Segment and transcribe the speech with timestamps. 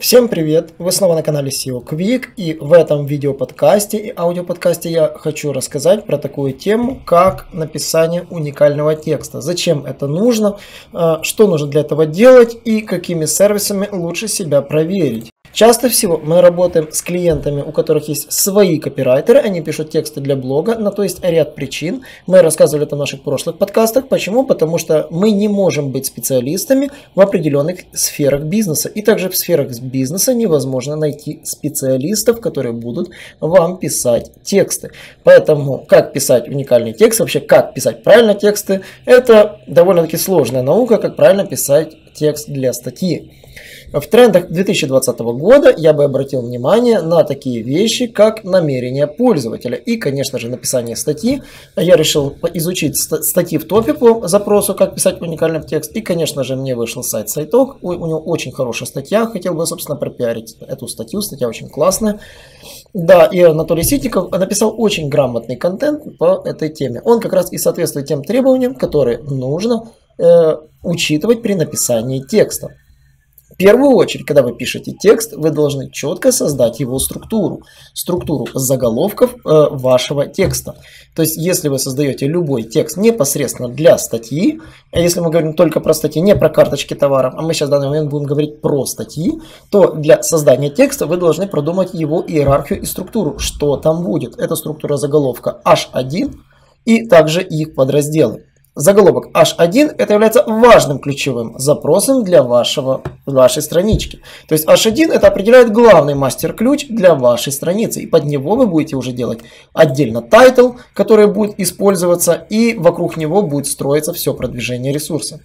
[0.00, 0.72] Всем привет!
[0.78, 6.06] Вы снова на канале SEO Quick и в этом видеоподкасте и аудиоподкасте я хочу рассказать
[6.06, 9.42] про такую тему, как написание уникального текста.
[9.42, 10.56] Зачем это нужно,
[10.94, 15.30] а, что нужно для этого делать и какими сервисами лучше себя проверить.
[15.52, 20.36] Часто всего мы работаем с клиентами, у которых есть свои копирайтеры, они пишут тексты для
[20.36, 22.02] блога, на то есть ряд причин.
[22.26, 24.08] Мы рассказывали это в наших прошлых подкастах.
[24.08, 24.46] Почему?
[24.46, 28.88] Потому что мы не можем быть специалистами в определенных сферах бизнеса.
[28.88, 34.92] И также в сферах бизнеса невозможно найти специалистов, которые будут вам писать тексты.
[35.24, 41.16] Поэтому как писать уникальный текст, вообще как писать правильно тексты, это довольно-таки сложная наука, как
[41.16, 43.32] правильно писать текст для статьи.
[43.92, 49.96] В трендах 2020 года я бы обратил внимание на такие вещи, как намерение пользователя и,
[49.96, 51.42] конечно же, написание статьи.
[51.76, 55.90] Я решил изучить статьи в топе по запросу, как писать уникальный текст.
[55.92, 57.78] И, конечно же, мне вышел сайт Сайток.
[57.82, 59.26] У, него очень хорошая статья.
[59.26, 61.20] Хотел бы, собственно, пропиарить эту статью.
[61.20, 62.20] Статья очень классная.
[62.94, 67.02] Да, и Анатолий Ситников написал очень грамотный контент по этой теме.
[67.04, 69.88] Он как раз и соответствует тем требованиям, которые нужно
[70.20, 72.70] э, учитывать при написании текста
[73.60, 77.60] первую очередь, когда вы пишете текст, вы должны четко создать его структуру,
[77.92, 80.76] структуру заголовков э, вашего текста.
[81.14, 84.62] То есть, если вы создаете любой текст непосредственно для статьи,
[84.92, 87.72] а если мы говорим только про статьи, не про карточки товаров, а мы сейчас в
[87.72, 92.80] данный момент будем говорить про статьи, то для создания текста вы должны продумать его иерархию
[92.80, 94.38] и структуру, что там будет.
[94.38, 96.34] Это структура заголовка H1
[96.86, 98.46] и также их подразделы.
[98.80, 104.20] Заголовок H1 это является важным ключевым запросом для вашего, вашей странички.
[104.48, 108.00] То есть H1 это определяет главный мастер-ключ для вашей страницы.
[108.00, 109.40] И под него вы будете уже делать
[109.74, 115.40] отдельно title, который будет использоваться, и вокруг него будет строиться все продвижение ресурса.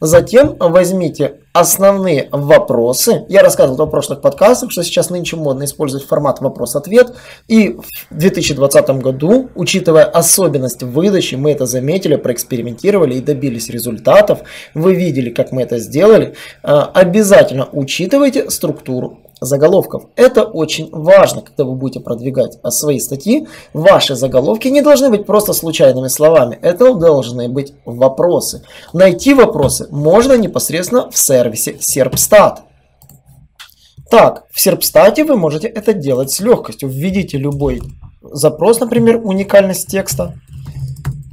[0.00, 3.24] Затем возьмите основные вопросы.
[3.28, 7.14] Я рассказывал в прошлых подкастах, что сейчас нынче модно использовать формат вопрос-ответ.
[7.48, 14.40] И в 2020 году, учитывая особенность выдачи, мы это заметили, проэкспериментировали и добились результатов.
[14.74, 16.34] Вы видели, как мы это сделали.
[16.62, 20.04] А, обязательно учитывайте структуру заголовков.
[20.16, 23.46] Это очень важно, когда вы будете продвигать свои статьи.
[23.72, 26.58] Ваши заголовки не должны быть просто случайными словами.
[26.62, 28.62] Это должны быть вопросы.
[28.92, 32.58] Найти вопросы можно непосредственно в сервисе Serpstat.
[34.10, 36.88] Так, в Серпстате вы можете это делать с легкостью.
[36.88, 37.82] Введите любой
[38.22, 40.34] запрос, например, уникальность текста.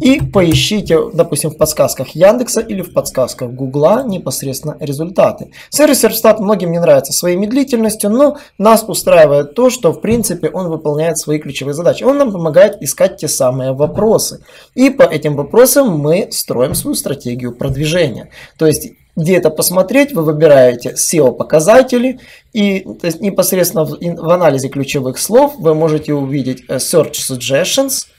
[0.00, 5.52] И поищите, допустим, в подсказках Яндекса или в подсказках Гугла непосредственно результаты.
[5.70, 10.68] Сервис Сервстат многим не нравится своей медлительностью, но нас устраивает то, что в принципе он
[10.68, 12.02] выполняет свои ключевые задачи.
[12.02, 14.44] Он нам помогает искать те самые вопросы.
[14.74, 18.30] И по этим вопросам мы строим свою стратегию продвижения.
[18.58, 22.18] То есть где это посмотреть, вы выбираете SEO-показатели,
[22.52, 28.06] и то есть непосредственно в, в анализе ключевых слов вы можете увидеть э, Search Suggestions–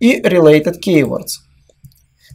[0.00, 1.40] и Related Keywords.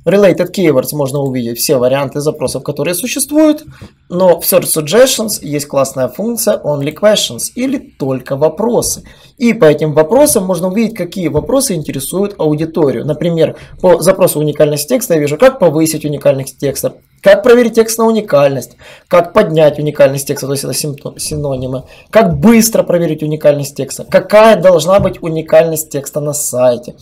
[0.06, 3.66] Related Keywords можно увидеть все варианты запросов, которые существуют,
[4.10, 9.04] но в Search Suggestions есть классная функция Only Questions или только вопросы.
[9.38, 13.06] И по этим вопросам можно увидеть, какие вопросы интересуют аудиторию.
[13.06, 18.06] Например, по запросу уникальность текста я вижу, как повысить уникальность текста, как проверить текст на
[18.06, 20.74] уникальность, как поднять уникальность текста, то есть это
[21.20, 26.96] синонимы, как быстро проверить уникальность текста, какая должна быть уникальность текста на сайте,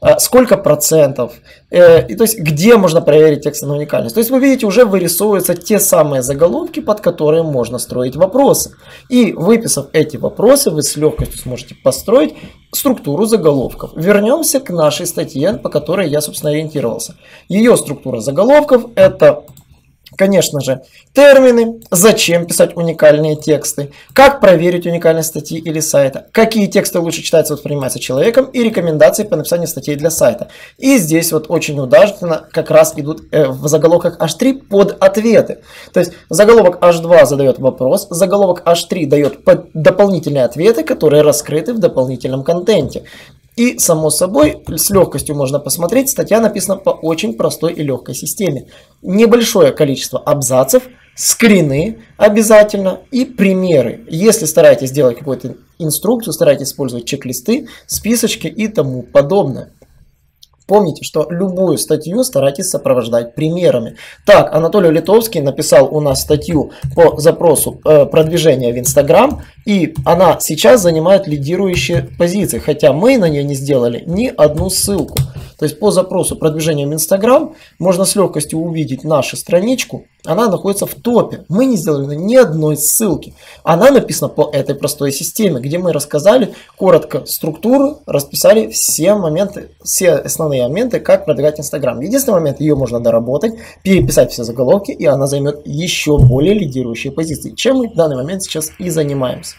[0.00, 1.32] а, сколько процентов,
[1.70, 4.14] э, и то есть где можно проверить текст на уникальность.
[4.14, 8.76] То есть вы видите, уже вырисовываются те самые заголовки, под которые можно строить вопросы.
[9.08, 12.34] И выписав эти вопросы, вы с легкостью сможете построить
[12.72, 13.90] структуру заголовков.
[13.94, 17.16] Вернемся к нашей статье, по которой я, собственно, ориентировался.
[17.48, 19.44] Ее структура заголовков это
[20.16, 20.82] Конечно же,
[21.14, 27.54] термины, зачем писать уникальные тексты, как проверить уникальность статьи или сайта, какие тексты лучше читаться
[27.54, 30.48] и воспринимаются человеком и рекомендации по написанию статей для сайта.
[30.78, 35.58] И здесь вот очень удачно как раз идут э, в заголовках H3 под ответы.
[35.92, 39.40] То есть заголовок H2 задает вопрос, заголовок H3 дает
[39.72, 43.04] дополнительные ответы, которые раскрыты в дополнительном контенте.
[43.56, 48.68] И, само собой, с легкостью можно посмотреть, статья написана по очень простой и легкой системе.
[49.02, 50.84] Небольшое количество абзацев,
[51.14, 54.06] скрины обязательно и примеры.
[54.08, 59.72] Если стараетесь сделать какую-то инструкцию, старайтесь использовать чек-листы, списочки и тому подобное.
[60.66, 63.96] Помните, что любую статью старайтесь сопровождать примерами.
[64.24, 70.38] Так, Анатолий Литовский написал у нас статью по запросу э, продвижения в Инстаграм, и она
[70.40, 75.16] сейчас занимает лидирующие позиции, хотя мы на нее не сделали ни одну ссылку.
[75.62, 80.06] То есть по запросу продвижения в Инстаграм можно с легкостью увидеть нашу страничку.
[80.24, 81.44] Она находится в топе.
[81.48, 83.36] Мы не сделали ни одной ссылки.
[83.62, 90.14] Она написана по этой простой системе, где мы рассказали коротко структуру, расписали все моменты, все
[90.14, 92.00] основные моменты, как продвигать Инстаграм.
[92.00, 93.52] Единственный момент, ее можно доработать,
[93.84, 98.42] переписать все заголовки, и она займет еще более лидирующие позиции, чем мы в данный момент
[98.42, 99.54] сейчас и занимаемся.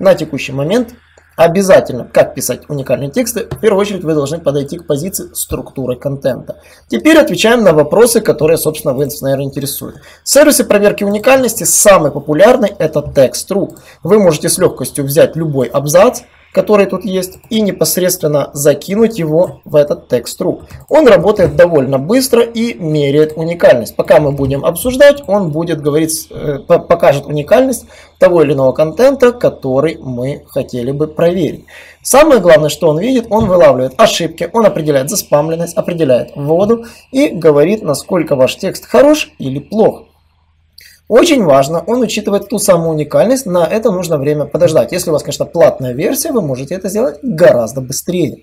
[0.00, 0.92] На текущий момент
[1.36, 6.62] Обязательно, как писать уникальные тексты, в первую очередь вы должны подойти к позиции структуры контента.
[6.88, 9.96] Теперь отвечаем на вопросы, которые, собственно, вас, наверное, интересуют.
[10.24, 13.76] Сервисы проверки уникальности самый популярный это Text.ru.
[14.02, 16.22] Вы можете с легкостью взять любой абзац,
[16.56, 20.62] который тут есть, и непосредственно закинуть его в этот текст.ру.
[20.88, 23.94] Он работает довольно быстро и меряет уникальность.
[23.94, 27.84] Пока мы будем обсуждать, он будет говорить, э, покажет уникальность
[28.18, 31.66] того или иного контента, который мы хотели бы проверить.
[32.02, 37.82] Самое главное, что он видит, он вылавливает ошибки, он определяет заспамленность, определяет воду и говорит,
[37.82, 40.04] насколько ваш текст хорош или плох.
[41.08, 44.90] Очень важно, он учитывает ту самую уникальность, на это нужно время подождать.
[44.90, 48.38] Если у вас, конечно, платная версия, вы можете это сделать гораздо быстрее.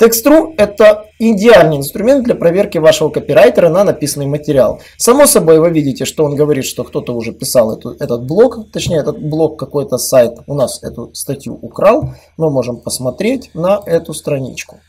[0.00, 4.80] Text.ru– это идеальный инструмент для проверки вашего копирайтера на написанный материал.
[4.96, 8.98] Само собой, вы видите, что он говорит, что кто-то уже писал эту, этот блог, точнее,
[8.98, 12.14] этот блог какой-то сайт у нас эту статью украл.
[12.36, 14.80] Мы можем посмотреть на эту страничку.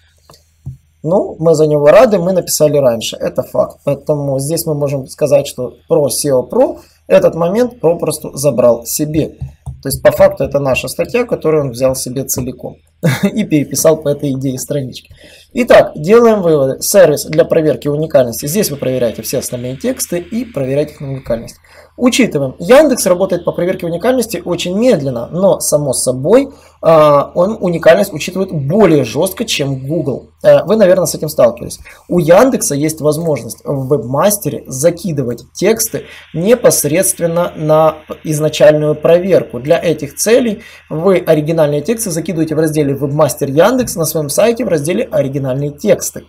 [1.04, 3.82] Ну, мы за него рады, мы написали раньше, это факт.
[3.84, 9.38] Поэтому здесь мы можем сказать, что про SEO Pro этот момент попросту забрал себе.
[9.82, 12.78] То есть по факту это наша статья, которую он взял себе целиком
[13.24, 15.14] и переписал по этой идее странички.
[15.54, 16.82] Итак, делаем выводы.
[16.82, 18.48] Сервис для проверки уникальности.
[18.48, 21.58] Здесь вы проверяете все остальные тексты и проверяете их на уникальность.
[21.96, 26.50] Учитываем, Яндекс работает по проверке уникальности очень медленно, но само собой
[26.82, 30.32] а, он уникальность учитывает более жестко, чем Google.
[30.44, 31.80] Э, вы, наверное, с этим сталкивались.
[32.10, 39.60] У Яндекса есть возможность в вебмастере закидывать тексты непосредственно на изначальную проверку.
[39.60, 44.68] Для этих целей вы оригинальные тексты закидываете в разделе Webmaster Яндекс на своем сайте в
[44.68, 46.26] разделе оригинальные тексты.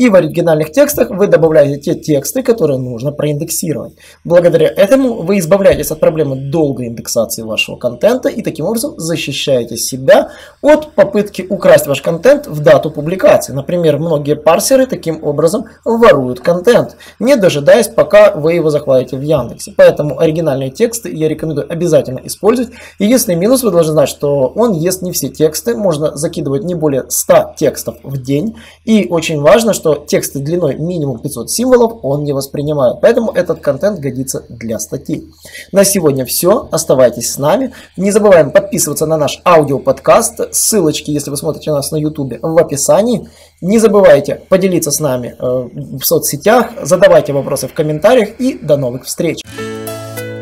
[0.00, 3.92] И в оригинальных текстах вы добавляете те тексты, которые нужно проиндексировать.
[4.24, 10.30] Благодаря этому вы избавляетесь от проблемы долгой индексации вашего контента и таким образом защищаете себя
[10.62, 13.52] от попытки украсть ваш контент в дату публикации.
[13.52, 19.74] Например, многие парсеры таким образом воруют контент, не дожидаясь, пока вы его захватите в Яндексе.
[19.76, 22.72] Поэтому оригинальные тексты я рекомендую обязательно использовать.
[22.98, 27.04] Единственный минус, вы должны знать, что он ест не все тексты, можно закидывать не более
[27.10, 28.56] 100 текстов в день.
[28.86, 33.00] И очень важно, что тексты длиной минимум 500 символов он не воспринимает.
[33.00, 35.30] Поэтому этот контент годится для статей.
[35.72, 36.68] На сегодня все.
[36.70, 37.72] Оставайтесь с нами.
[37.96, 40.54] Не забываем подписываться на наш аудиоподкаст.
[40.54, 43.28] Ссылочки, если вы смотрите нас на YouTube, в описании.
[43.60, 49.04] Не забывайте поделиться с нами э, в соцсетях, задавайте вопросы в комментариях и до новых
[49.04, 49.40] встреч.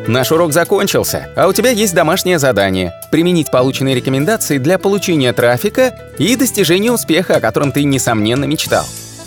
[0.09, 5.94] Наш урок закончился, а у тебя есть домашнее задание– применить полученные рекомендации для получения трафика
[6.17, 8.87] и достижения успеха, о котором ты, несомненно, мечтал.